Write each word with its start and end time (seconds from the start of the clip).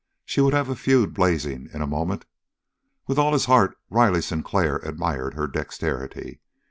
She 0.25 0.41
would 0.41 0.53
have 0.55 0.67
a 0.67 0.75
feud 0.75 1.13
blazing 1.13 1.69
in 1.75 1.83
a 1.83 1.85
moment. 1.85 2.25
With 3.05 3.19
all 3.19 3.33
his 3.33 3.45
heart 3.45 3.77
Riley 3.91 4.23
Sinclair 4.23 4.77
admired 4.77 5.35
her 5.35 5.45
dexterity. 5.45 6.39